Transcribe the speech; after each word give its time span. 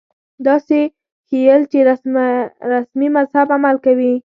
داسې 0.47 0.79
ښييل 1.27 1.61
چې 1.71 1.79
رسمي 2.99 3.07
مذهب 3.17 3.47
عمل 3.57 3.75
کوي 3.85 4.13